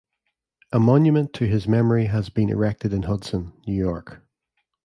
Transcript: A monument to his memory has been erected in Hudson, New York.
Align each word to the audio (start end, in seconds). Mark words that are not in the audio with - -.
A 0.71 0.79
monument 0.79 1.31
to 1.33 1.45
his 1.45 1.67
memory 1.67 2.07
has 2.07 2.29
been 2.29 2.49
erected 2.49 2.91
in 2.91 3.03
Hudson, 3.03 3.53
New 3.67 3.75
York. 3.75 4.23